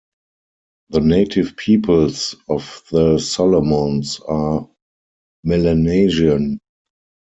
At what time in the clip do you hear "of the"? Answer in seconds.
2.49-3.19